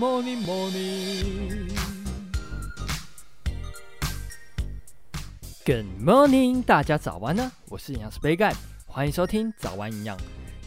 [0.00, 1.68] morning, morning.
[5.66, 7.52] Good morning，大家早安呢！
[7.68, 8.54] 我是营养师杯盖，
[8.86, 10.16] 欢迎收听早安营养。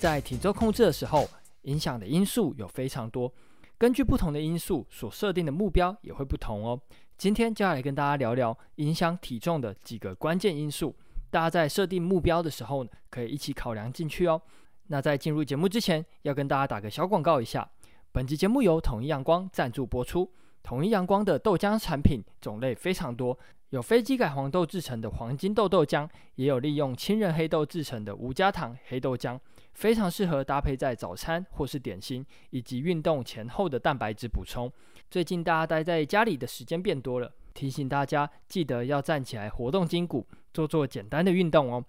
[0.00, 1.30] 在体重控制的时候，
[1.62, 3.32] 影响的因素有非常多，
[3.78, 6.80] 根据不同的因素所设定的目标也会不同哦。
[7.16, 10.96] 今天就要来跟大家聊聊影响体重的几个关键因素，
[11.30, 14.42] 大家在设定目标的时候呢，可以一起考量进去哦。
[14.88, 17.70] 那在进入节目之前，要跟大家打个小广告一下。
[18.12, 20.28] 本集节目由统一阳光赞助播出。
[20.64, 29.38] 统一阳光的豆浆产品种类非常多，有非机改黄豆制成的黄金豆豆浆，也有利用亲人黑豆制成的无加糖黑豆浆，
[29.74, 34.68] 非常适合搭配在早餐或是点心，以及运动前后的蛋白质补充。
[35.08, 41.84] 最近大家待在家里的时间变多了，提醒大家记得要站起来活动筋骨，做做简单的运动哦。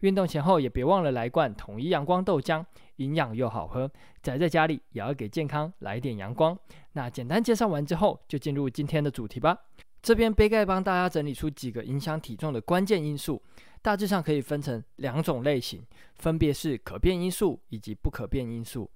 [0.00, 2.64] 运动前后也别忘了来罐统一阳光豆浆，
[2.96, 3.90] 营养又好喝。
[4.22, 6.58] 宅在家里也要给健康来点阳光。
[6.92, 9.56] 那简单介绍完之后，就进入今天的主题吧。
[10.02, 13.42] 这边杯盖帮大家整理出几个影响体重的关键因素，
[13.80, 15.82] 大致上可以分成两种类型，
[16.16, 18.90] 分别是可变因素以及不可变因素。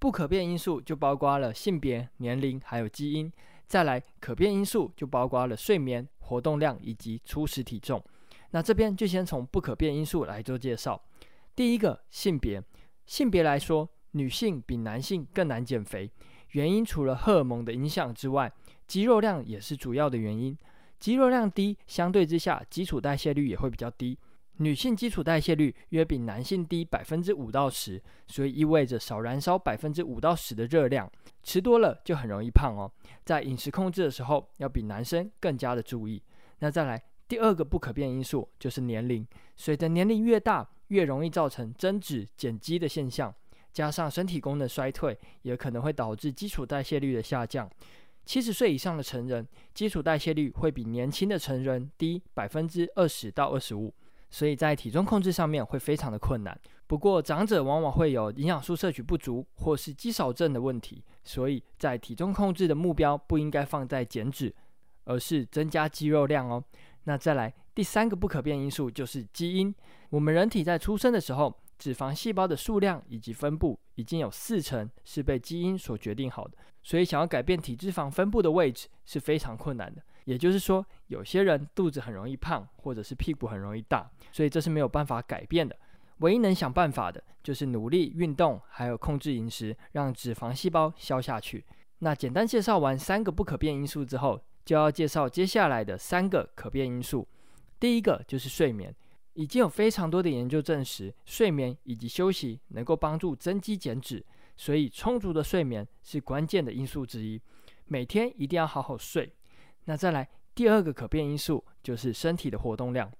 [0.00, 3.32] 不可变因素就包括了性别、年龄还有基因。
[3.66, 8.02] 再来，可变因素就包括了睡眠、活动量以及初始体重。
[8.50, 11.00] 那这边就先从不可变因素来做介绍。
[11.54, 12.62] 第一个，性别，
[13.04, 16.10] 性别来说，女性比男性更难减肥，
[16.52, 18.52] 原因除了荷尔蒙的影响之外，
[18.86, 20.56] 肌肉量也是主要的原因。
[20.98, 24.18] 肌肉量低，相对之下，基础代谢率也会比较低。
[24.60, 31.10] 女性基础代谢率约比男性低百分之五到十，所以意味着少燃烧百分之五到十的热量，
[31.42, 32.90] 吃多了就很容易胖哦。
[33.24, 36.22] 在饮食控制的时候，要比男生更加的注意。
[36.60, 37.02] 那再来。
[37.28, 43.32] 第二个不可变因素就是年龄，随着年龄越大，越容易造成增脂减肌的现象，
[43.72, 47.70] 加上身体功能衰退，也可能会导致基础代谢率的下降。
[48.24, 53.92] 七十岁以上的成人，基础代谢率会比年轻的成人低百分之二十到二十五，
[54.30, 56.58] 所以在体重控制上面会非常的困难。
[56.86, 64.54] 不过长者往往会有营养素摄取不足或是肌少症的问题，所以在体重控制的目标不应该放在减脂，
[65.04, 66.62] 而是增加肌肉量哦。
[67.08, 69.74] 那再来第三个不可变因素就是基因。
[70.10, 80.02] 我们人体在出生的时候，脂肪细胞的数量以及分布已经有四成是被基因所决定好的，所以想要改变体脂肪分布的位置是非常困难的。
[80.26, 85.74] 也就是说，有些人肚子很容易胖，或者是屁股很容易大，所以这是没有办法改变的。
[86.18, 91.64] 唯一能想办法的就是努力运动，还有控制饮食，让脂肪细胞消下去。
[92.00, 94.38] 那简单介绍完三个不可变因素之后，
[94.68, 97.26] 就要介绍接下来的三个可变因素。
[97.80, 98.94] 第一个就是睡眠，
[99.32, 104.22] 已经有非常多的研究证实，睡眠以及休息能够帮助增肌减脂，
[104.58, 107.40] 所以充足的睡眠是关键的因素之一。
[107.86, 109.32] 每天一定要好好睡。
[109.86, 113.10] 那再来第二个可变因素就是身体的活动量，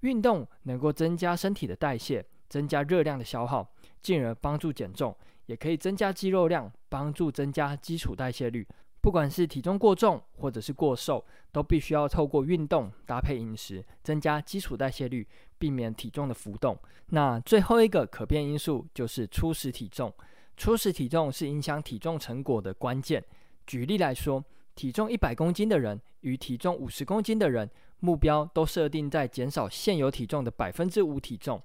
[0.00, 8.66] 运动能够增加身体的代谢，增加热量的消耗，进而帮助减重，也可以增加肌肉量，帮助增加基础代谢率。
[9.04, 11.22] 不管是体重过重或者是过瘦，
[11.52, 15.28] 都必须要透过运动搭配饮食，增加基础代谢率，
[15.58, 16.74] 避免体重的浮动。
[17.08, 20.10] 那最后一个可变因素就是初始体重。
[20.56, 23.22] 初始体重是影响体重成果的关键。
[23.66, 24.42] 举例来说，
[24.74, 27.68] 体重一百公斤的人与体重五十公斤的人，
[28.00, 31.60] 目标都设定在减少现有体重的百分之五体重。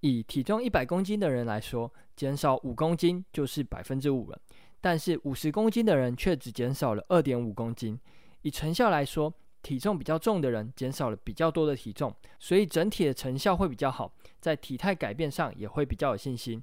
[0.00, 4.40] 以体重一百公斤的人来说，减少五公斤就是百分之五了。
[4.80, 7.98] 但是五十公斤的人却只减少了二点五公斤，
[8.42, 16.62] 以成效来说，体重比较重的人减少了比较多的体重，所以整体的成效会比较好，在体态改变上也会比较有信心。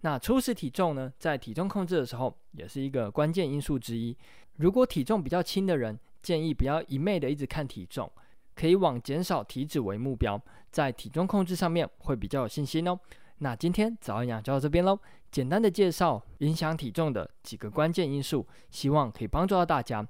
[0.00, 4.16] 那初始体重呢，在体重控制的时候也是一个关键因素之一。
[4.56, 8.10] 如果体重比较轻的人，建议不要一昧的一直看体重，
[8.56, 10.42] 可以往减少体脂为目标，
[10.72, 12.98] 在体重控制上面会比较有信心哦。
[13.42, 14.96] 那今天早安养就到这边喽。
[15.32, 20.06] 简单的介绍影响体重的几个关键因素，希望可以帮助到大家。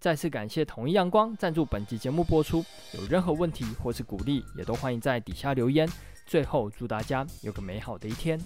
[0.00, 2.64] 再次感谢统一阳光赞助本期节目播出。
[2.94, 5.88] 有任何问题或是鼓励，也都欢迎在底下留言。
[6.26, 8.36] 最后祝大家有个美好的一天。